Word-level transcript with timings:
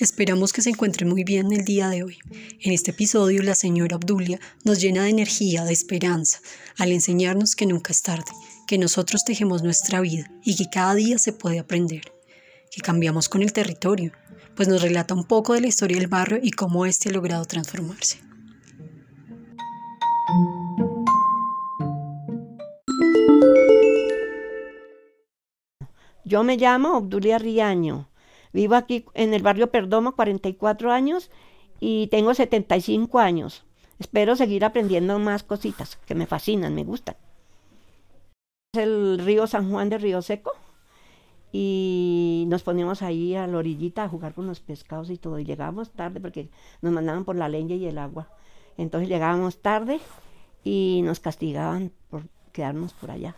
Esperamos 0.00 0.54
que 0.54 0.62
se 0.62 0.70
encuentren 0.70 1.10
muy 1.10 1.24
bien 1.24 1.52
el 1.52 1.62
día 1.62 1.90
de 1.90 2.02
hoy. 2.02 2.16
En 2.62 2.72
este 2.72 2.90
episodio 2.90 3.42
la 3.42 3.54
señora 3.54 3.96
Obdulia 3.96 4.40
nos 4.64 4.80
llena 4.80 5.02
de 5.02 5.10
energía, 5.10 5.66
de 5.66 5.74
esperanza, 5.74 6.40
al 6.78 6.90
enseñarnos 6.90 7.54
que 7.54 7.66
nunca 7.66 7.92
es 7.92 8.00
tarde, 8.00 8.32
que 8.66 8.78
nosotros 8.78 9.24
tejemos 9.24 9.62
nuestra 9.62 10.00
vida 10.00 10.30
y 10.42 10.56
que 10.56 10.70
cada 10.72 10.94
día 10.94 11.18
se 11.18 11.34
puede 11.34 11.58
aprender, 11.58 12.00
que 12.70 12.80
cambiamos 12.80 13.28
con 13.28 13.42
el 13.42 13.52
territorio, 13.52 14.12
pues 14.56 14.68
nos 14.68 14.80
relata 14.80 15.12
un 15.12 15.24
poco 15.24 15.52
de 15.52 15.60
la 15.60 15.66
historia 15.66 15.98
del 15.98 16.08
barrio 16.08 16.40
y 16.42 16.50
cómo 16.52 16.86
éste 16.86 17.10
ha 17.10 17.12
logrado 17.12 17.44
transformarse. 17.44 18.20
Yo 26.24 26.42
me 26.42 26.56
llamo 26.56 26.96
Obdulia 26.96 27.36
Riaño. 27.36 28.09
Vivo 28.52 28.74
aquí 28.74 29.04
en 29.14 29.34
el 29.34 29.42
barrio 29.42 29.70
Perdomo, 29.70 30.16
44 30.16 30.92
años 30.92 31.30
y 31.78 32.08
tengo 32.08 32.34
75 32.34 33.18
años. 33.18 33.64
Espero 33.98 34.34
seguir 34.36 34.64
aprendiendo 34.64 35.18
más 35.18 35.42
cositas 35.42 35.96
que 36.06 36.14
me 36.14 36.26
fascinan, 36.26 36.74
me 36.74 36.84
gustan. 36.84 37.16
Es 38.72 38.82
el 38.82 39.18
río 39.18 39.46
San 39.46 39.70
Juan 39.70 39.88
de 39.88 39.98
Río 39.98 40.22
Seco 40.22 40.52
y 41.52 42.44
nos 42.48 42.62
poníamos 42.62 43.02
ahí 43.02 43.34
a 43.34 43.46
la 43.46 43.58
orillita 43.58 44.04
a 44.04 44.08
jugar 44.08 44.34
con 44.34 44.46
los 44.46 44.60
pescados 44.60 45.10
y 45.10 45.18
todo. 45.18 45.38
Y 45.38 45.44
llegábamos 45.44 45.90
tarde 45.90 46.20
porque 46.20 46.50
nos 46.80 46.92
mandaban 46.92 47.24
por 47.24 47.36
la 47.36 47.48
leña 47.48 47.76
y 47.76 47.86
el 47.86 47.98
agua. 47.98 48.28
Entonces 48.76 49.08
llegábamos 49.08 49.60
tarde 49.60 50.00
y 50.64 51.02
nos 51.04 51.20
castigaban 51.20 51.92
por 52.08 52.22
quedarnos 52.52 52.94
por 52.94 53.10
allá 53.10 53.36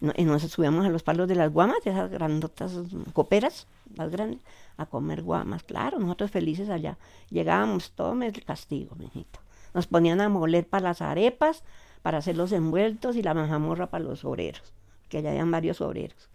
y 0.00 0.24
nos 0.24 0.42
subíamos 0.42 0.84
a 0.84 0.88
los 0.88 1.02
palos 1.02 1.28
de 1.28 1.34
las 1.34 1.52
guamas, 1.52 1.82
de 1.84 1.90
esas 1.90 2.10
grandotas 2.10 2.72
coperas, 3.12 3.66
las 3.94 4.10
grandes, 4.10 4.40
a 4.76 4.86
comer 4.86 5.22
guamas. 5.22 5.62
Claro, 5.62 5.98
nosotros 5.98 6.30
felices 6.30 6.68
allá. 6.68 6.98
Llegábamos, 7.30 7.92
todo 7.92 8.20
el 8.22 8.44
castigo, 8.44 8.96
mijito. 8.96 9.40
Nos 9.72 9.86
ponían 9.86 10.20
a 10.20 10.28
moler 10.28 10.66
para 10.66 10.88
las 10.88 11.02
arepas, 11.02 11.62
para 12.02 12.18
hacer 12.18 12.36
los 12.36 12.52
envueltos 12.52 13.16
y 13.16 13.22
la 13.22 13.34
manjamorra 13.34 13.88
para 13.88 14.04
los 14.04 14.24
obreros, 14.24 14.72
que 15.08 15.18
allá 15.18 15.30
habían 15.30 15.50
varios 15.50 15.80
obreros. 15.80 16.28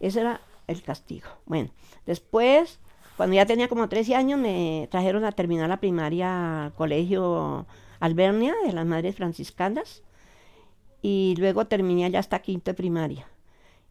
Ese 0.00 0.20
era 0.20 0.40
el 0.66 0.82
castigo. 0.82 1.28
Bueno, 1.46 1.70
después, 2.06 2.80
cuando 3.16 3.36
ya 3.36 3.46
tenía 3.46 3.68
como 3.68 3.88
13 3.88 4.14
años, 4.14 4.40
me 4.40 4.88
trajeron 4.90 5.24
a 5.24 5.32
terminar 5.32 5.68
la 5.68 5.78
primaria 5.78 6.64
al 6.64 6.72
colegio 6.72 7.66
Albernia 8.00 8.54
de 8.64 8.72
las 8.72 8.86
Madres 8.86 9.16
Franciscanas 9.16 10.02
y 11.04 11.34
luego 11.36 11.66
terminé 11.66 12.06
allá 12.06 12.18
hasta 12.18 12.38
quinto 12.38 12.70
de 12.70 12.74
primaria. 12.74 13.26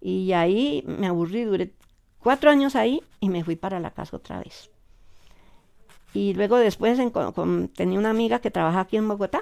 Y 0.01 0.31
ahí 0.31 0.83
me 0.87 1.05
aburrí, 1.05 1.43
duré 1.43 1.71
cuatro 2.17 2.49
años 2.49 2.75
ahí 2.75 3.03
y 3.19 3.29
me 3.29 3.43
fui 3.43 3.55
para 3.55 3.79
la 3.79 3.91
casa 3.91 4.17
otra 4.17 4.39
vez. 4.39 4.71
Y 6.15 6.33
luego 6.33 6.57
después 6.57 6.97
tenía 7.75 7.99
una 7.99 8.09
amiga 8.09 8.39
que 8.39 8.49
trabaja 8.49 8.79
aquí 8.79 8.97
en 8.97 9.07
Bogotá. 9.07 9.41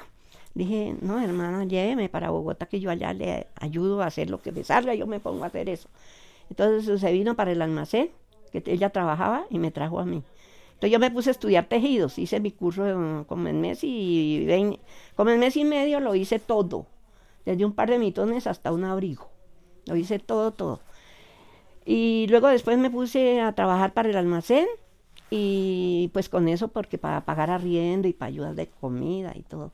Dije, 0.54 0.98
no, 1.00 1.22
hermana, 1.22 1.64
lléveme 1.64 2.10
para 2.10 2.30
Bogotá 2.30 2.66
que 2.66 2.82
yo 2.82 2.92
allá 2.92 3.14
le 3.14 3.48
ayudo 3.56 4.02
a 4.02 4.08
hacer 4.08 4.30
lo 4.30 4.42
que 4.42 4.52
me 4.52 4.66
salga, 4.66 4.94
yo 4.94 5.08
me 5.08 5.22
pongo 5.22 5.46
a 5.46 5.48
hacer 5.48 5.70
eso. 5.70 5.88
Entonces 6.50 7.00
se 7.00 7.12
vino 7.14 7.38
para 7.38 7.54
el 7.54 7.62
almacén, 7.62 8.12
que 8.52 8.62
ella 8.66 8.90
trabajaba 8.90 9.46
y 9.50 9.60
me 9.60 9.72
trajo 9.72 10.02
a 10.02 10.06
mí. 10.06 10.24
Entonces 10.74 10.92
yo 10.92 11.00
me 11.00 11.10
puse 11.10 11.30
a 11.30 11.32
estudiar 11.32 11.70
tejidos, 11.70 12.20
hice 12.20 12.42
mi 12.42 12.52
curso 12.52 13.24
como 13.28 13.48
en 13.48 13.62
mes 13.62 13.80
y 13.82 14.46
como 15.16 15.30
en 15.30 15.40
mes 15.40 15.56
y 15.56 15.64
medio 15.64 16.02
lo 16.02 16.16
hice 16.16 16.38
todo 16.38 16.86
desde 17.46 17.66
un 17.66 17.74
par 17.74 17.90
de 17.90 18.00
mitones 18.00 18.48
hasta 18.48 18.72
un 18.72 18.84
abrigo. 18.84 19.30
Lo 19.86 19.96
hice 19.96 20.20
todo, 20.20 20.52
todo. 20.52 20.80
Y 21.86 22.28
luego 22.30 22.48
después 22.48 22.78
me 22.78 22.90
puse 22.90 23.42
a 23.42 23.54
trabajar 23.54 23.94
para 23.94 24.10
el 24.10 24.18
almacén 24.18 24.68
y 25.30 26.10
pues 26.14 26.30
con 26.30 26.48
eso 26.48 26.68
porque 26.68 26.98
para 26.98 27.26
pagar 27.26 27.50
arriendo 27.50 28.08
y 28.08 28.14
para 28.14 28.30
ayudar 28.30 28.56
de 28.56 28.68
comida 28.68 29.34
y 29.36 29.42
todo. 29.42 29.72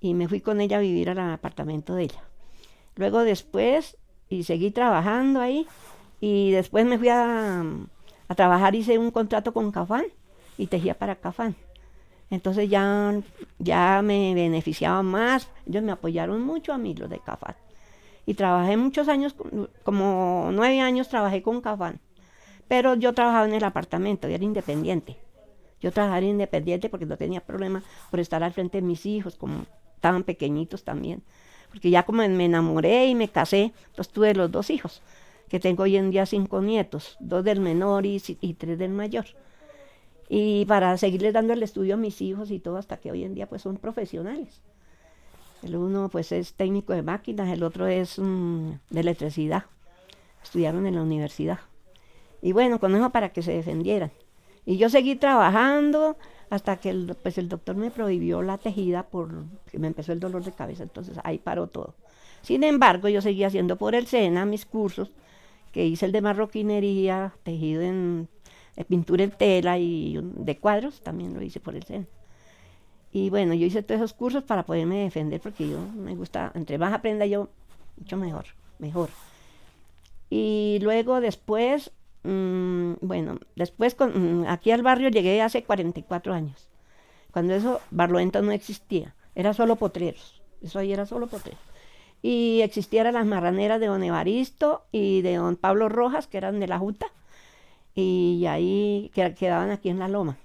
Y 0.00 0.14
me 0.14 0.28
fui 0.28 0.40
con 0.40 0.60
ella 0.60 0.78
a 0.78 0.80
vivir 0.80 1.08
al 1.08 1.18
apartamento 1.18 1.94
de 1.94 2.04
ella. 2.04 2.22
Luego 2.96 3.24
después 3.24 3.96
y 4.28 4.44
seguí 4.44 4.70
trabajando 4.70 5.40
ahí 5.40 5.66
y 6.20 6.50
después 6.50 6.84
me 6.84 6.98
fui 6.98 7.08
a, 7.08 7.64
a 8.28 8.34
trabajar, 8.34 8.74
hice 8.74 8.98
un 8.98 9.10
contrato 9.10 9.52
con 9.52 9.72
Cafán 9.72 10.04
y 10.58 10.66
tejía 10.66 10.94
para 10.98 11.16
Cafán. 11.16 11.56
Entonces 12.32 12.70
ya, 12.70 13.20
ya 13.58 14.00
me 14.02 14.32
beneficiaba 14.32 15.02
más, 15.02 15.50
ellos 15.68 15.82
me 15.82 15.92
apoyaron 15.92 16.40
mucho 16.40 16.72
a 16.72 16.78
mí, 16.78 16.94
los 16.94 17.10
de 17.10 17.18
Cafán. 17.18 17.56
Y 18.24 18.32
trabajé 18.32 18.78
muchos 18.78 19.06
años, 19.08 19.36
como 19.82 20.48
nueve 20.50 20.80
años 20.80 21.10
trabajé 21.10 21.42
con 21.42 21.60
Cafán. 21.60 22.00
Pero 22.68 22.94
yo 22.94 23.12
trabajaba 23.12 23.44
en 23.44 23.52
el 23.52 23.62
apartamento, 23.64 24.30
y 24.30 24.32
era 24.32 24.42
independiente. 24.42 25.18
Yo 25.82 25.92
trabajaba 25.92 26.22
independiente 26.22 26.88
porque 26.88 27.04
no 27.04 27.18
tenía 27.18 27.42
problema 27.42 27.82
por 28.10 28.18
estar 28.18 28.42
al 28.42 28.54
frente 28.54 28.78
de 28.78 28.86
mis 28.86 29.04
hijos, 29.04 29.36
como 29.36 29.66
estaban 29.96 30.22
pequeñitos 30.22 30.84
también. 30.84 31.22
Porque 31.68 31.90
ya 31.90 32.04
como 32.04 32.26
me 32.26 32.46
enamoré 32.46 33.08
y 33.08 33.14
me 33.14 33.28
casé, 33.28 33.74
entonces 33.88 34.10
tuve 34.10 34.34
los 34.34 34.50
dos 34.50 34.70
hijos, 34.70 35.02
que 35.50 35.60
tengo 35.60 35.82
hoy 35.82 35.98
en 35.98 36.10
día 36.10 36.24
cinco 36.24 36.62
nietos, 36.62 37.18
dos 37.20 37.44
del 37.44 37.60
menor 37.60 38.06
y 38.06 38.54
tres 38.54 38.78
del 38.78 38.92
mayor 38.92 39.26
y 40.34 40.64
para 40.64 40.96
seguirles 40.96 41.34
dando 41.34 41.52
el 41.52 41.62
estudio 41.62 41.92
a 41.92 41.98
mis 41.98 42.22
hijos 42.22 42.50
y 42.50 42.58
todo 42.58 42.78
hasta 42.78 42.96
que 42.96 43.10
hoy 43.10 43.22
en 43.22 43.34
día 43.34 43.46
pues 43.46 43.60
son 43.60 43.76
profesionales. 43.76 44.62
El 45.62 45.76
uno 45.76 46.08
pues 46.08 46.32
es 46.32 46.54
técnico 46.54 46.94
de 46.94 47.02
máquinas, 47.02 47.50
el 47.50 47.62
otro 47.62 47.86
es 47.86 48.18
mm, 48.18 48.70
de 48.88 49.00
electricidad. 49.00 49.64
Estudiaron 50.42 50.86
en 50.86 50.94
la 50.94 51.02
universidad. 51.02 51.58
Y 52.40 52.52
bueno, 52.52 52.80
con 52.80 52.94
eso 52.94 53.10
para 53.10 53.28
que 53.28 53.42
se 53.42 53.52
defendieran. 53.52 54.10
Y 54.64 54.78
yo 54.78 54.88
seguí 54.88 55.16
trabajando 55.16 56.16
hasta 56.48 56.78
que 56.78 56.88
el, 56.88 57.14
pues 57.22 57.36
el 57.36 57.50
doctor 57.50 57.76
me 57.76 57.90
prohibió 57.90 58.40
la 58.40 58.56
tejida 58.56 59.02
porque 59.02 59.78
me 59.78 59.88
empezó 59.88 60.12
el 60.12 60.20
dolor 60.20 60.44
de 60.44 60.52
cabeza, 60.52 60.82
entonces 60.82 61.18
ahí 61.24 61.36
paró 61.36 61.66
todo. 61.66 61.94
Sin 62.40 62.64
embargo, 62.64 63.10
yo 63.10 63.20
seguí 63.20 63.44
haciendo 63.44 63.76
por 63.76 63.94
el 63.94 64.06
SENA 64.06 64.46
mis 64.46 64.64
cursos, 64.64 65.12
que 65.72 65.84
hice 65.84 66.06
el 66.06 66.12
de 66.12 66.22
marroquinería, 66.22 67.34
tejido 67.42 67.82
en 67.82 68.28
pintura 68.88 69.24
en 69.24 69.30
tela 69.30 69.78
y 69.78 70.18
de 70.22 70.58
cuadros, 70.58 71.00
también 71.02 71.34
lo 71.34 71.42
hice 71.42 71.60
por 71.60 71.76
el 71.76 71.82
SEN. 71.84 72.06
Y 73.12 73.28
bueno, 73.28 73.52
yo 73.52 73.66
hice 73.66 73.82
todos 73.82 74.00
esos 74.00 74.14
cursos 74.14 74.42
para 74.42 74.64
poderme 74.64 75.02
defender 75.02 75.40
porque 75.40 75.68
yo 75.68 75.78
me 75.94 76.14
gusta, 76.14 76.50
entre 76.54 76.78
más 76.78 76.94
aprenda 76.94 77.26
yo, 77.26 77.48
mucho 77.98 78.16
mejor, 78.16 78.46
mejor. 78.78 79.10
Y 80.30 80.78
luego 80.80 81.20
después, 81.20 81.92
mm, 82.22 82.94
bueno, 83.02 83.38
después 83.54 83.94
con, 83.94 84.40
mm, 84.40 84.46
aquí 84.48 84.70
al 84.70 84.82
barrio 84.82 85.10
llegué 85.10 85.42
hace 85.42 85.62
44 85.62 86.32
años. 86.32 86.70
Cuando 87.32 87.54
eso, 87.54 87.80
Barloento 87.90 88.40
no 88.40 88.52
existía, 88.52 89.14
era 89.34 89.52
solo 89.52 89.76
potreros, 89.76 90.40
eso 90.62 90.78
ahí 90.78 90.92
era 90.92 91.04
solo 91.04 91.26
potreros. 91.26 91.60
Y 92.22 92.60
existieran 92.62 93.14
las 93.14 93.26
marraneras 93.26 93.80
de 93.80 93.88
don 93.88 94.02
Evaristo 94.04 94.84
y 94.90 95.20
de 95.20 95.36
don 95.36 95.56
Pablo 95.56 95.88
Rojas, 95.90 96.28
que 96.28 96.38
eran 96.38 96.60
de 96.60 96.68
la 96.68 96.78
Junta, 96.78 97.08
y 97.94 98.46
ahí 98.46 99.10
quedaban 99.14 99.70
aquí 99.70 99.88
en 99.88 99.98
la 99.98 100.08
loma. 100.08 100.38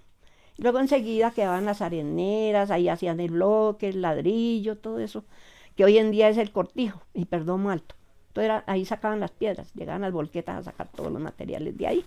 Luego 0.58 0.80
enseguida 0.80 1.31
quedaban 1.31 1.66
las 1.66 1.81
areneras, 1.81 2.72
ahí 2.72 2.90
hacían 2.90 3.19
el 3.19 3.31
bloque, 3.31 3.90
el 3.90 4.02
ladrillo, 4.02 4.78
todo 4.78 5.00
eso, 5.00 5.24
que 5.75 5.86
hoy 5.86 5.97
en 5.97 6.12
día 6.12 6.30
es 6.30 6.38
el 6.38 6.52
cortijo 6.52 7.02
y 7.13 7.25
perdón 7.25 7.69
alto. 7.69 7.96
Entonces 8.30 8.63
ahí 8.66 8.86
sacaban 8.86 9.19
las 9.19 9.31
piedras, 9.31 9.72
llegaban 9.74 10.02
las 10.02 10.12
volquetas 10.12 10.57
a 10.57 10.63
sacar 10.63 10.90
todos 10.90 11.12
los 11.12 11.22
materiales 11.22 11.78
de 11.78 11.88
ahí. 11.88 12.06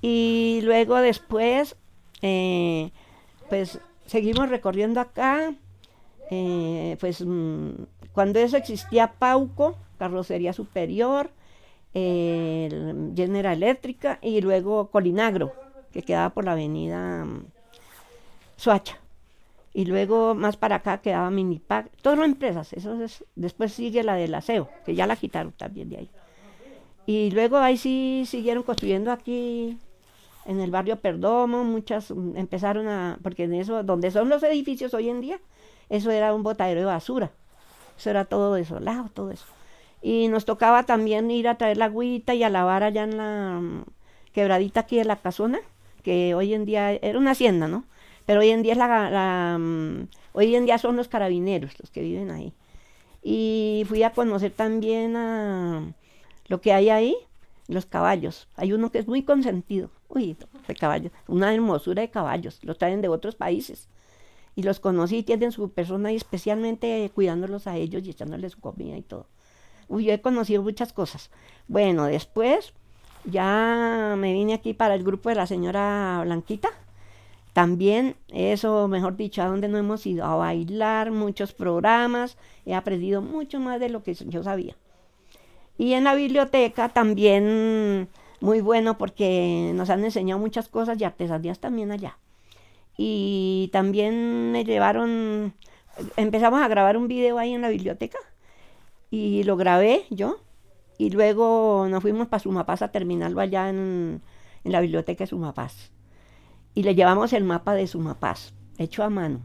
Y 0.00 0.60
luego 0.62 0.96
después, 0.96 1.76
eh, 2.22 2.90
pues 3.48 3.80
seguimos 4.06 4.48
recorriendo 4.48 5.00
acá, 5.00 5.54
eh, 6.30 6.96
pues 7.00 7.24
mm, 7.24 7.70
cuando 8.12 8.38
eso 8.38 8.56
existía 8.56 9.12
Pauco, 9.12 9.76
carrocería 9.98 10.52
superior, 10.52 11.30
General 13.14 13.56
Eléctrica 13.56 14.18
y 14.22 14.40
luego 14.40 14.88
Colinagro, 14.88 15.52
que 15.92 16.02
quedaba 16.02 16.30
por 16.30 16.44
la 16.44 16.52
avenida 16.52 17.24
mm, 17.24 17.44
Suacha. 18.56 18.98
Y 19.74 19.84
luego 19.84 20.34
más 20.34 20.56
para 20.56 20.76
acá 20.76 20.98
quedaba 20.98 21.30
Minipac, 21.30 21.90
todas 22.02 22.18
las 22.18 22.28
empresas. 22.28 22.72
Eso 22.72 23.00
es, 23.02 23.24
después 23.36 23.72
sigue 23.72 24.02
la 24.02 24.14
del 24.14 24.34
aseo, 24.34 24.68
que 24.84 24.94
ya 24.94 25.06
la 25.06 25.16
quitaron 25.16 25.52
también 25.52 25.88
de 25.88 25.98
ahí. 25.98 26.10
Y 27.06 27.30
luego 27.30 27.58
ahí 27.58 27.76
sí 27.76 28.24
siguieron 28.26 28.62
construyendo 28.62 29.12
aquí 29.12 29.78
en 30.46 30.60
el 30.60 30.70
barrio 30.70 30.96
Perdomo, 30.96 31.62
muchas 31.64 32.10
mm, 32.10 32.36
empezaron 32.36 32.88
a, 32.88 33.18
porque 33.22 33.44
en 33.44 33.54
eso, 33.54 33.82
donde 33.82 34.10
son 34.10 34.28
los 34.28 34.42
edificios 34.42 34.94
hoy 34.94 35.08
en 35.10 35.20
día, 35.20 35.40
eso 35.90 36.10
era 36.10 36.34
un 36.34 36.42
botadero 36.42 36.80
de 36.80 36.86
basura. 36.86 37.30
Eso 37.96 38.10
era 38.10 38.24
todo 38.24 38.54
desolado, 38.54 39.08
todo 39.12 39.30
eso. 39.30 39.44
Y 40.02 40.28
nos 40.28 40.44
tocaba 40.44 40.84
también 40.84 41.30
ir 41.30 41.48
a 41.48 41.56
traer 41.56 41.76
la 41.76 41.86
agüita 41.86 42.34
y 42.34 42.42
a 42.42 42.50
lavar 42.50 42.82
allá 42.82 43.04
en 43.04 43.16
la 43.16 43.60
mm, 43.60 43.84
quebradita 44.32 44.80
aquí 44.80 44.96
de 44.96 45.04
la 45.04 45.16
casona, 45.16 45.60
que 46.02 46.34
hoy 46.34 46.54
en 46.54 46.64
día 46.64 46.92
era 46.92 47.18
una 47.18 47.32
hacienda, 47.32 47.68
¿no? 47.68 47.84
Pero 48.26 48.40
hoy 48.40 48.50
en 48.50 48.62
día 48.62 48.72
es 48.72 48.78
la, 48.78 49.56
mm, 49.58 50.08
hoy 50.32 50.54
en 50.54 50.66
día 50.66 50.78
son 50.78 50.96
los 50.96 51.08
carabineros 51.08 51.78
los 51.80 51.90
que 51.90 52.02
viven 52.02 52.30
ahí. 52.30 52.52
Y 53.22 53.84
fui 53.88 54.02
a 54.02 54.12
conocer 54.12 54.52
también 54.52 55.16
a 55.16 55.92
lo 56.46 56.60
que 56.60 56.72
hay 56.72 56.90
ahí, 56.90 57.16
los 57.66 57.86
caballos. 57.86 58.48
Hay 58.56 58.72
uno 58.72 58.90
que 58.90 58.98
es 58.98 59.08
muy 59.08 59.22
consentido, 59.22 59.90
Uy, 60.08 60.36
de 60.66 60.74
caballos, 60.74 61.12
una 61.26 61.54
hermosura 61.54 62.00
de 62.02 62.10
caballos, 62.10 62.60
los 62.62 62.78
traen 62.78 63.02
de 63.02 63.08
otros 63.08 63.34
países. 63.34 63.88
Y 64.56 64.62
los 64.62 64.80
conocí, 64.80 65.22
tienen 65.22 65.52
su 65.52 65.70
persona 65.70 66.12
y 66.12 66.16
especialmente 66.16 67.10
cuidándolos 67.14 67.66
a 67.66 67.76
ellos 67.76 68.02
y 68.04 68.10
echándoles 68.10 68.52
su 68.52 68.60
comida 68.60 68.96
y 68.96 69.02
todo. 69.02 69.26
Uy, 69.88 70.04
yo 70.04 70.12
he 70.12 70.20
conocido 70.20 70.62
muchas 70.62 70.92
cosas. 70.92 71.30
Bueno, 71.66 72.04
después 72.04 72.74
ya 73.24 74.14
me 74.18 74.32
vine 74.32 74.54
aquí 74.54 74.74
para 74.74 74.94
el 74.94 75.04
grupo 75.04 75.28
de 75.28 75.34
la 75.34 75.46
señora 75.46 76.20
Blanquita. 76.24 76.70
También 77.52 78.14
eso, 78.28 78.86
mejor 78.88 79.16
dicho, 79.16 79.42
a 79.42 79.46
donde 79.46 79.68
no 79.68 79.78
hemos 79.78 80.06
ido 80.06 80.24
a 80.24 80.36
bailar, 80.36 81.10
muchos 81.10 81.52
programas, 81.52 82.36
he 82.66 82.74
aprendido 82.74 83.20
mucho 83.20 83.58
más 83.58 83.80
de 83.80 83.88
lo 83.88 84.02
que 84.02 84.14
yo 84.14 84.42
sabía. 84.42 84.76
Y 85.76 85.94
en 85.94 86.04
la 86.04 86.14
biblioteca 86.14 86.88
también 86.90 88.08
muy 88.40 88.60
bueno 88.60 88.98
porque 88.98 89.72
nos 89.74 89.90
han 89.90 90.04
enseñado 90.04 90.40
muchas 90.40 90.68
cosas 90.68 91.00
y 91.00 91.04
artesanías 91.04 91.58
también 91.58 91.90
allá. 91.90 92.18
Y 92.96 93.70
también 93.72 94.52
me 94.52 94.64
llevaron, 94.64 95.54
empezamos 96.16 96.60
a 96.60 96.68
grabar 96.68 96.96
un 96.96 97.08
video 97.08 97.38
ahí 97.38 97.54
en 97.54 97.62
la 97.62 97.68
biblioteca 97.68 98.18
y 99.10 99.42
lo 99.44 99.56
grabé 99.56 100.04
yo 100.10 100.38
y 100.98 101.10
luego 101.10 101.86
nos 101.88 102.02
fuimos 102.02 102.28
para 102.28 102.40
Sumapaz 102.40 102.82
a 102.82 102.88
terminarlo 102.90 103.40
allá 103.40 103.68
en, 103.70 104.20
en 104.64 104.72
la 104.72 104.80
biblioteca 104.80 105.24
de 105.24 105.28
Sumapaz. 105.28 105.90
Y 106.74 106.82
le 106.82 106.94
llevamos 106.94 107.32
el 107.32 107.44
mapa 107.44 107.74
de 107.74 107.86
Sumapaz, 107.86 108.52
hecho 108.78 109.02
a 109.02 109.10
mano. 109.10 109.40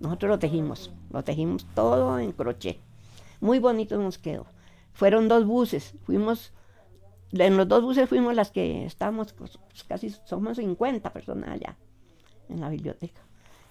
Nosotros 0.00 0.30
lo 0.30 0.38
tejimos, 0.38 0.92
lo 1.10 1.22
tejimos 1.24 1.66
todo 1.74 2.18
en 2.18 2.32
crochet. 2.32 2.78
Muy 3.40 3.58
bonito 3.58 3.98
nos 3.98 4.18
quedó. 4.18 4.46
Fueron 4.92 5.28
dos 5.28 5.44
buses, 5.44 5.94
fuimos 6.04 6.52
en 7.32 7.56
los 7.56 7.66
dos 7.66 7.82
buses 7.82 8.08
fuimos 8.08 8.34
las 8.34 8.50
que 8.50 8.84
estábamos, 8.84 9.32
pues, 9.32 9.58
casi 9.88 10.10
somos 10.24 10.58
50 10.58 11.12
personas 11.12 11.50
allá 11.50 11.76
en 12.48 12.60
la 12.60 12.68
biblioteca. 12.68 13.20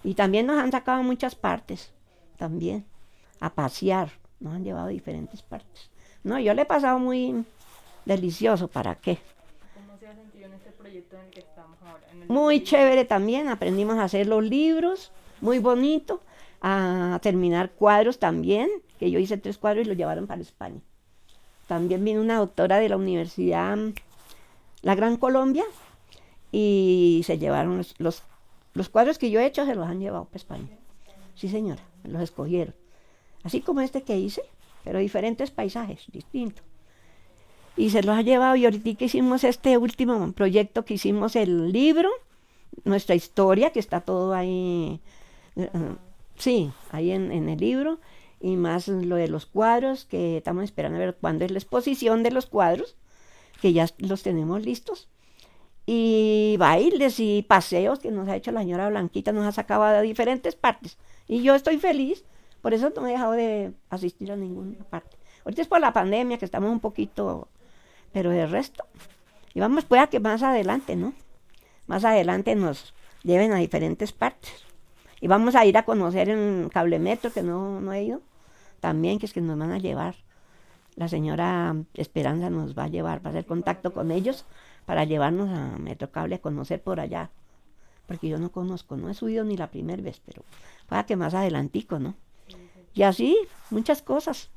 Y 0.02 0.14
también 0.14 0.46
nos 0.46 0.58
han 0.58 0.72
sacado 0.72 1.02
muchas 1.02 1.36
partes, 1.36 1.92
también, 2.36 2.84
a 3.38 3.54
pasear, 3.54 4.10
nos 4.42 4.54
han 4.54 4.64
llevado 4.64 4.86
a 4.86 4.90
diferentes 4.90 5.42
partes. 5.42 5.90
No, 6.24 6.38
yo 6.38 6.52
le 6.54 6.62
he 6.62 6.66
pasado 6.66 6.98
muy 6.98 7.44
delicioso, 8.04 8.68
¿para 8.68 8.96
qué? 8.96 9.18
¿Cómo 9.74 9.98
se 9.98 10.06
ha 10.06 10.14
sentido 10.14 10.46
en 10.46 10.54
este 10.54 10.70
proyecto 10.72 11.16
en 11.16 11.26
el 11.26 11.30
que 11.30 11.40
estamos 11.40 11.78
ahora? 11.82 12.06
muy 12.28 12.62
chévere 12.62 13.04
también, 13.04 13.48
aprendimos 13.48 13.96
a 13.98 14.04
hacer 14.04 14.26
los 14.26 14.44
libros, 14.44 15.12
muy 15.40 15.58
bonito, 15.58 16.20
a 16.60 17.18
terminar 17.22 17.70
cuadros 17.72 18.18
también, 18.18 18.68
que 18.98 19.10
yo 19.10 19.18
hice 19.18 19.36
tres 19.36 19.58
cuadros 19.58 19.84
y 19.84 19.88
los 19.88 19.96
llevaron 19.96 20.26
para 20.26 20.40
España. 20.40 20.80
También 21.66 22.04
vino 22.04 22.20
una 22.20 22.38
doctora 22.38 22.78
de 22.78 22.88
la 22.88 22.96
Universidad 22.96 23.76
La 24.82 24.94
Gran 24.94 25.16
Colombia 25.16 25.64
y 26.52 27.22
se 27.24 27.38
llevaron 27.38 27.78
los, 27.78 27.94
los, 28.74 28.88
cuadros 28.90 29.18
que 29.18 29.30
yo 29.30 29.40
he 29.40 29.46
hecho, 29.46 29.64
se 29.64 29.74
los 29.74 29.88
han 29.88 30.00
llevado 30.00 30.26
para 30.26 30.36
España. 30.36 30.68
Sí, 31.34 31.48
señora, 31.48 31.82
los 32.04 32.22
escogieron. 32.22 32.74
Así 33.44 33.60
como 33.60 33.80
este 33.80 34.02
que 34.02 34.18
hice, 34.18 34.42
pero 34.84 34.98
diferentes 34.98 35.50
paisajes, 35.50 36.04
distintos. 36.12 36.64
Y 37.76 37.90
se 37.90 38.02
los 38.02 38.16
ha 38.16 38.22
llevado 38.22 38.56
y 38.56 38.64
ahorita 38.64 39.04
hicimos 39.04 39.44
este 39.44 39.78
último 39.78 40.32
proyecto, 40.32 40.84
que 40.84 40.94
hicimos 40.94 41.36
el 41.36 41.72
libro, 41.72 42.10
nuestra 42.84 43.14
historia, 43.14 43.70
que 43.70 43.80
está 43.80 44.00
todo 44.00 44.34
ahí, 44.34 45.00
eh, 45.56 45.70
eh, 45.72 45.96
sí, 46.36 46.70
ahí 46.90 47.12
en, 47.12 47.32
en 47.32 47.48
el 47.48 47.58
libro, 47.58 47.98
y 48.40 48.56
más 48.56 48.88
lo 48.88 49.16
de 49.16 49.28
los 49.28 49.46
cuadros, 49.46 50.04
que 50.04 50.38
estamos 50.38 50.64
esperando 50.64 50.96
a 50.96 51.00
ver 51.00 51.16
cuándo 51.18 51.44
es 51.44 51.50
la 51.50 51.58
exposición 51.58 52.22
de 52.22 52.32
los 52.32 52.46
cuadros, 52.46 52.96
que 53.60 53.72
ya 53.72 53.86
los 53.98 54.22
tenemos 54.22 54.62
listos. 54.62 55.08
Y 55.86 56.56
bailes 56.58 57.18
y 57.18 57.42
paseos 57.42 57.98
que 58.00 58.10
nos 58.10 58.28
ha 58.28 58.36
hecho 58.36 58.52
la 58.52 58.60
señora 58.60 58.88
Blanquita, 58.88 59.32
nos 59.32 59.46
ha 59.46 59.52
sacado 59.52 59.84
a 59.84 60.00
diferentes 60.00 60.54
partes. 60.54 60.98
Y 61.26 61.42
yo 61.42 61.54
estoy 61.54 61.78
feliz, 61.78 62.24
por 62.62 62.72
eso 62.74 62.90
no 62.94 63.06
he 63.06 63.10
dejado 63.10 63.32
de 63.32 63.72
asistir 63.90 64.30
a 64.32 64.36
ninguna 64.36 64.84
parte. 64.84 65.16
Ahorita 65.44 65.62
es 65.62 65.68
por 65.68 65.80
la 65.80 65.92
pandemia 65.92 66.38
que 66.38 66.44
estamos 66.44 66.70
un 66.70 66.80
poquito, 66.80 67.48
pero 68.12 68.30
de 68.30 68.46
resto. 68.46 68.84
Y 69.52 69.60
vamos, 69.60 69.84
pueda 69.84 70.06
que 70.06 70.20
más 70.20 70.42
adelante, 70.42 70.96
¿no? 70.96 71.12
Más 71.88 72.04
adelante 72.04 72.54
nos 72.54 72.94
lleven 73.24 73.52
a 73.52 73.56
diferentes 73.56 74.12
partes. 74.12 74.64
Y 75.20 75.26
vamos 75.26 75.54
a 75.56 75.66
ir 75.66 75.76
a 75.76 75.84
conocer 75.84 76.28
en 76.28 76.68
Cablemetro, 76.68 77.32
que 77.32 77.42
no, 77.42 77.80
no 77.80 77.92
he 77.92 78.04
ido 78.04 78.22
también, 78.80 79.18
que 79.18 79.26
es 79.26 79.32
que 79.32 79.40
nos 79.40 79.58
van 79.58 79.72
a 79.72 79.78
llevar. 79.78 80.14
La 80.96 81.08
señora 81.08 81.74
Esperanza 81.94 82.50
nos 82.50 82.76
va 82.76 82.84
a 82.84 82.88
llevar, 82.88 83.24
va 83.24 83.30
a 83.30 83.32
hacer 83.32 83.46
contacto 83.46 83.92
con 83.92 84.10
ellos 84.10 84.44
para 84.86 85.04
llevarnos 85.04 85.48
a 85.50 85.78
Metrocable 85.78 86.36
a 86.36 86.40
conocer 86.40 86.82
por 86.82 87.00
allá. 87.00 87.30
Porque 88.06 88.28
yo 88.28 88.38
no 88.38 88.50
conozco, 88.50 88.96
no 88.96 89.08
he 89.08 89.14
subido 89.14 89.44
ni 89.44 89.56
la 89.56 89.70
primera 89.70 90.02
vez, 90.02 90.20
pero 90.24 90.42
pueda 90.86 91.06
que 91.06 91.16
más 91.16 91.34
adelantico, 91.34 91.98
¿no? 91.98 92.14
Y 92.94 93.02
así, 93.02 93.36
muchas 93.70 94.02
cosas. 94.02 94.50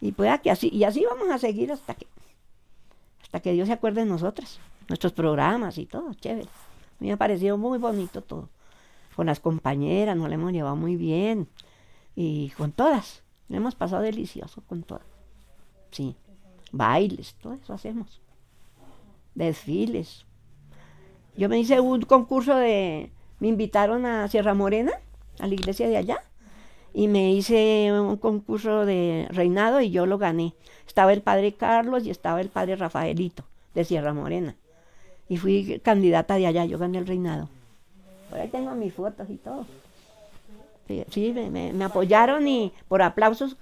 Y 0.00 0.12
pueda 0.12 0.38
que 0.38 0.50
así, 0.50 0.68
y 0.68 0.84
así 0.84 1.04
vamos 1.04 1.28
a 1.30 1.38
seguir 1.38 1.72
hasta 1.72 1.94
que, 1.94 2.06
hasta 3.22 3.40
que 3.40 3.52
Dios 3.52 3.68
se 3.68 3.74
acuerde 3.74 4.02
de 4.02 4.06
nosotras, 4.06 4.60
nuestros 4.88 5.12
programas 5.12 5.78
y 5.78 5.86
todo, 5.86 6.14
chévere. 6.14 6.48
A 6.48 6.98
mí 7.00 7.08
me 7.08 7.12
ha 7.12 7.16
parecido 7.16 7.58
muy 7.58 7.78
bonito 7.78 8.22
todo. 8.22 8.48
Con 9.14 9.26
las 9.26 9.40
compañeras 9.40 10.16
nos 10.16 10.28
lo 10.28 10.34
hemos 10.34 10.52
llevado 10.52 10.76
muy 10.76 10.96
bien. 10.96 11.48
Y 12.14 12.50
con 12.50 12.72
todas. 12.72 13.22
Lo 13.48 13.56
hemos 13.56 13.74
pasado 13.74 14.02
delicioso 14.02 14.62
con 14.66 14.82
todo. 14.82 15.00
Sí. 15.90 16.16
Bailes, 16.72 17.34
todo 17.34 17.54
eso 17.54 17.72
hacemos. 17.72 18.20
Desfiles. 19.34 20.26
Yo 21.36 21.48
me 21.48 21.58
hice 21.58 21.80
un 21.80 22.02
concurso 22.02 22.56
de. 22.56 23.10
Me 23.38 23.48
invitaron 23.48 24.06
a 24.06 24.28
Sierra 24.28 24.54
Morena, 24.54 24.92
a 25.38 25.46
la 25.46 25.54
iglesia 25.54 25.88
de 25.88 25.98
allá, 25.98 26.22
y 26.96 27.08
me 27.08 27.30
hice 27.30 27.92
un 27.92 28.16
concurso 28.16 28.86
de 28.86 29.28
reinado 29.28 29.82
y 29.82 29.90
yo 29.90 30.06
lo 30.06 30.16
gané. 30.16 30.54
Estaba 30.86 31.12
el 31.12 31.20
padre 31.20 31.52
Carlos 31.52 32.06
y 32.06 32.10
estaba 32.10 32.40
el 32.40 32.48
padre 32.48 32.74
Rafaelito 32.74 33.44
de 33.74 33.84
Sierra 33.84 34.14
Morena. 34.14 34.56
Y 35.28 35.36
fui 35.36 35.78
candidata 35.84 36.36
de 36.36 36.46
allá, 36.46 36.64
yo 36.64 36.78
gané 36.78 36.96
el 36.96 37.06
reinado. 37.06 37.50
Por 38.30 38.40
ahí 38.40 38.48
tengo 38.48 38.74
mis 38.74 38.94
fotos 38.94 39.28
y 39.28 39.36
todo. 39.36 39.66
Sí, 41.10 41.34
me, 41.34 41.84
apoyaron 41.84 42.48
y 42.48 42.72
por 42.88 43.02
aplausos, 43.02 43.58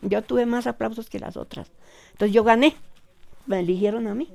yo 0.00 0.22
tuve 0.22 0.46
más 0.46 0.66
aplausos 0.66 1.10
que 1.10 1.20
las 1.20 1.36
otras. 1.36 1.70
Entonces 2.12 2.34
yo 2.34 2.42
gané, 2.42 2.74
me 3.44 3.60
eligieron 3.60 4.06
a 4.06 4.14
mí. 4.14 4.32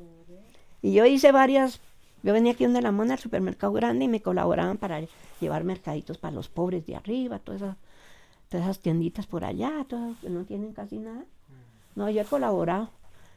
Y 0.84 0.94
yo 0.94 1.08
hice 1.08 1.32
varias, 1.32 1.82
yo 2.24 2.34
venía 2.34 2.54
aquí 2.54 2.66
donde 2.66 2.82
la 2.82 2.92
mona, 2.92 3.14
al 3.14 3.20
supermercado 3.20 3.74
grande, 3.74 4.06
y 4.06 4.08
me 4.08 4.22
colaboraban 4.22 4.78
para 4.78 5.02
llevar 5.40 5.64
mercaditos 5.64 6.18
para 6.18 6.36
los 6.36 6.50
pobres 6.50 6.86
de 6.86 6.96
arriba, 6.96 7.40
todas 7.40 7.62
esas, 7.62 7.78
todas 8.50 8.66
esas 8.66 8.80
tienditas 8.80 9.28
por 9.28 9.46
allá, 9.46 9.86
todas 9.88 10.18
que 10.20 10.30
no 10.30 10.44
tienen 10.46 10.74
casi 10.74 10.98
nada. 10.98 11.24
No, 11.96 12.10
yo 12.10 12.22
he 12.22 12.26
colaborado. 12.26 12.90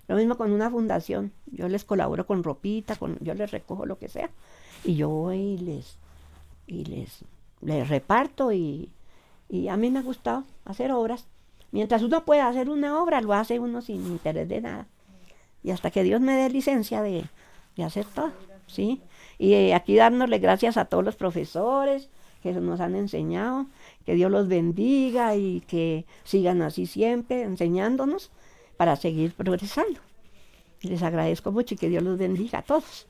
Lo 0.08 0.16
mismo 0.16 0.36
con 0.36 0.52
una 0.52 0.70
fundación. 0.70 1.32
Yo 1.46 1.68
les 1.68 1.84
colaboro 1.84 2.26
con 2.26 2.42
ropita, 2.42 2.96
con, 2.96 3.18
yo 3.20 3.34
les 3.34 3.50
recojo 3.50 3.86
lo 3.86 3.98
que 3.98 4.08
sea. 4.08 4.30
Y 4.84 4.96
yo 4.96 5.08
voy 5.08 5.38
y 5.38 5.58
les, 5.58 5.96
y 6.66 6.84
les 6.84 7.24
le 7.62 7.84
reparto 7.84 8.52
y, 8.52 8.90
a 9.70 9.76
mí 9.76 9.90
me 9.90 10.00
ha 10.00 10.02
gustado 10.02 10.44
hacer 10.64 10.92
obras. 10.92 11.26
Mientras 11.70 12.02
uno 12.02 12.24
puede 12.24 12.40
hacer 12.40 12.68
una 12.68 13.02
obra, 13.02 13.20
lo 13.20 13.32
hace 13.32 13.58
uno 13.58 13.80
sin 13.80 14.06
interés 14.06 14.48
de 14.48 14.60
nada. 14.60 14.86
Y 15.62 15.70
hasta 15.70 15.90
que 15.90 16.02
Dios 16.02 16.20
me 16.20 16.34
dé 16.34 16.50
licencia 16.50 17.02
de, 17.02 17.24
hacer 17.82 18.04
todo, 18.06 18.32
¿sí? 18.66 19.00
Y 19.38 19.54
eh, 19.54 19.74
aquí 19.74 19.96
dándole 19.96 20.38
gracias 20.38 20.76
a 20.76 20.84
todos 20.84 21.04
los 21.04 21.16
profesores 21.16 22.08
que 22.42 22.52
nos 22.52 22.80
han 22.80 22.96
enseñado, 22.96 23.66
que 24.04 24.14
Dios 24.14 24.30
los 24.30 24.48
bendiga 24.48 25.36
y 25.36 25.60
que 25.60 26.06
sigan 26.24 26.60
así 26.62 26.86
siempre 26.86 27.42
enseñándonos 27.42 28.30
para 28.76 28.96
seguir 28.96 29.32
progresando. 29.32 30.00
Les 30.82 31.02
agradezco 31.02 31.52
mucho 31.52 31.74
y 31.74 31.78
que 31.78 31.88
Dios 31.88 32.02
los 32.02 32.18
bendiga 32.18 32.58
a 32.58 32.62
todos. 32.62 33.06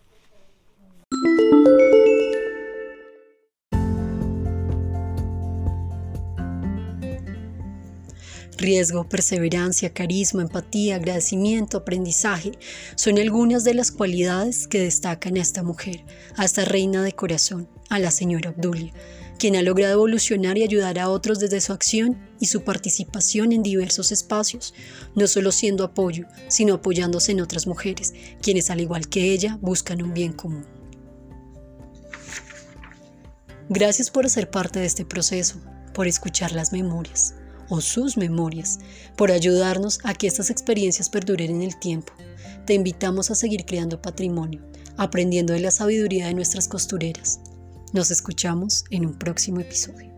Riesgo, 8.63 9.09
perseverancia, 9.09 9.93
carisma, 9.93 10.43
empatía, 10.43 10.95
agradecimiento, 10.95 11.79
aprendizaje 11.79 12.53
son 12.95 13.19
algunas 13.19 13.65
de 13.65 13.75
las 13.75 13.91
cualidades 13.91 14.69
que 14.69 14.79
destacan 14.79 15.37
a 15.37 15.41
esta 15.41 15.65
mujer, 15.65 16.05
a 16.37 16.45
esta 16.45 16.65
reina 16.65 17.03
de 17.03 17.11
corazón, 17.13 17.69
a 17.91 17.99
la 17.99 18.13
señora 18.13 18.51
Obdulia, 18.51 18.93
quien 19.37 19.57
ha 19.57 19.63
logrado 19.63 19.95
evolucionar 19.95 20.59
y 20.59 20.63
ayudar 20.63 21.01
a 21.01 21.09
otros 21.09 21.41
desde 21.41 21.61
su 21.61 21.73
acción 21.73 22.17
y 22.39 22.47
su 22.47 22.63
participación 22.63 23.51
en 23.51 23.65
diversos 23.65 24.13
espacios, 24.13 24.75
no 25.17 25.27
solo 25.27 25.51
siendo 25.51 25.83
apoyo, 25.83 26.27
sino 26.47 26.75
apoyándose 26.75 27.33
en 27.33 27.41
otras 27.41 27.67
mujeres, 27.67 28.15
quienes 28.41 28.71
al 28.71 28.81
igual 28.81 29.09
que 29.09 29.33
ella 29.33 29.59
buscan 29.61 30.03
un 30.03 30.15
bien 30.15 30.35
común. 30.35 30.65
Gracias 33.69 34.09
por 34.09 34.25
hacer 34.25 34.51
parte 34.51 34.79
de 34.79 34.87
este 34.87 35.05
proceso, 35.05 35.61
por 35.95 36.07
escuchar 36.07 36.53
las 36.53 36.73
memorias 36.73 37.35
o 37.69 37.81
sus 37.81 38.17
memorias, 38.17 38.79
por 39.17 39.33
ayudarnos 39.33 39.99
a 40.05 40.15
que 40.15 40.27
estas 40.27 40.51
experiencias 40.51 41.09
perduren 41.09 41.51
en 41.51 41.63
el 41.63 41.79
tiempo. 41.79 42.13
Te 42.67 42.75
invitamos 42.75 43.31
a 43.31 43.35
seguir 43.35 43.65
creando 43.65 44.01
patrimonio, 44.01 44.63
aprendiendo 44.97 45.53
de 45.53 45.61
la 45.61 45.71
sabiduría 45.71 46.27
de 46.27 46.35
nuestras 46.35 46.69
costureras. 46.69 47.41
Nos 47.93 48.11
escuchamos 48.11 48.85
en 48.91 49.07
un 49.07 49.19
próximo 49.19 49.61
episodio. 49.61 50.12